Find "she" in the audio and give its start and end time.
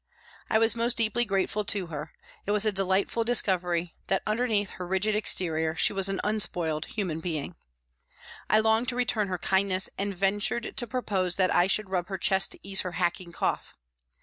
5.75-5.93